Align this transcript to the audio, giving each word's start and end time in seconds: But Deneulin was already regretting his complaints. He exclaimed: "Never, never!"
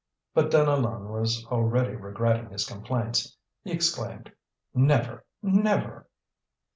But 0.33 0.49
Deneulin 0.49 1.09
was 1.09 1.45
already 1.51 1.95
regretting 1.95 2.49
his 2.49 2.65
complaints. 2.65 3.37
He 3.63 3.71
exclaimed: 3.71 4.31
"Never, 4.73 5.23
never!" 5.43 6.07